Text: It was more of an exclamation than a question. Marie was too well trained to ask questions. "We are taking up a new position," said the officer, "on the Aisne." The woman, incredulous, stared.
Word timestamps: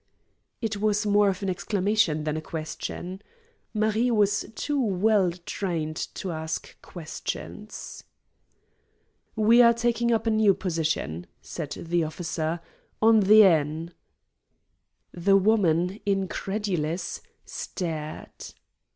It 0.61 0.77
was 0.77 1.05
more 1.05 1.29
of 1.29 1.43
an 1.43 1.49
exclamation 1.51 2.23
than 2.23 2.35
a 2.35 2.41
question. 2.41 3.21
Marie 3.71 4.09
was 4.09 4.45
too 4.55 4.81
well 4.83 5.31
trained 5.45 5.95
to 6.15 6.31
ask 6.31 6.75
questions. 6.81 8.03
"We 9.35 9.61
are 9.61 9.75
taking 9.75 10.11
up 10.11 10.25
a 10.25 10.31
new 10.31 10.55
position," 10.55 11.27
said 11.43 11.73
the 11.79 12.03
officer, 12.03 12.61
"on 12.99 13.19
the 13.19 13.43
Aisne." 13.43 13.91
The 15.13 15.37
woman, 15.37 15.99
incredulous, 16.07 17.21
stared. 17.45 18.55